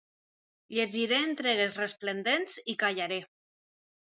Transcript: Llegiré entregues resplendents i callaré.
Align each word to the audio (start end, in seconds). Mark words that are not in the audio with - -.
Llegiré 0.77 1.19
entregues 1.25 1.77
resplendents 1.81 2.59
i 2.75 2.79
callaré. 2.85 3.21